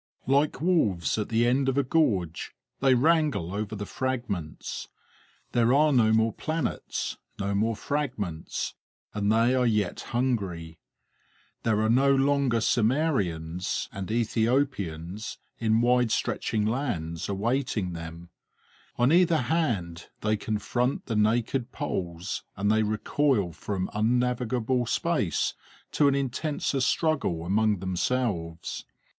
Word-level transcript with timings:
Like 0.25 0.59
wolves 0.61 1.19
at 1.19 1.29
the 1.29 1.45
end 1.45 1.69
of 1.69 1.77
a 1.77 1.83
gorge, 1.83 2.55
they 2.79 2.95
wrangle 2.95 3.53
over 3.53 3.75
the 3.75 3.85
fragments. 3.85 4.87
There 5.51 5.75
are 5.75 5.93
no 5.93 6.11
more 6.11 6.33
planets, 6.33 7.17
no 7.37 7.53
more 7.53 7.75
fragments, 7.75 8.73
and 9.13 9.31
they 9.31 9.53
are 9.53 9.67
yet 9.67 9.99
hungry. 10.09 10.79
There 11.61 11.81
are 11.81 11.87
no 11.91 12.15
longer 12.15 12.61
Cimmerians 12.61 13.89
and 13.91 14.09
Ethiopians, 14.09 15.37
in 15.59 15.81
wide 15.81 16.09
stretching 16.09 16.65
lands, 16.65 17.29
awaiting 17.29 17.93
them. 17.93 18.29
On 18.97 19.11
either 19.11 19.37
hand 19.37 20.07
they 20.21 20.35
confront 20.35 21.05
the 21.05 21.15
naked 21.15 21.71
poles, 21.71 22.43
and 22.57 22.71
they 22.71 22.81
recoil 22.81 23.51
from 23.53 23.87
unnavigable 23.93 24.87
space 24.87 25.53
to 25.91 26.07
an 26.07 26.15
intenser 26.15 26.79
struggle 26.81 27.45
among 27.45 27.81
themselves. 27.81 28.83